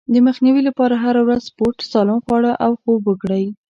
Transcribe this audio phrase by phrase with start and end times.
[0.13, 3.45] د مخنيوي لپاره هره ورځ سپورت، سالم خواړه او خوب وکړئ.